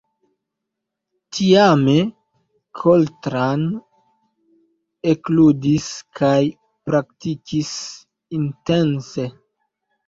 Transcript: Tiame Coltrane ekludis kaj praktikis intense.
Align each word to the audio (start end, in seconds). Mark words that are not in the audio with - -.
Tiame 1.39 1.97
Coltrane 2.81 3.83
ekludis 5.15 5.91
kaj 6.23 6.35
praktikis 6.91 7.73
intense. 8.43 9.31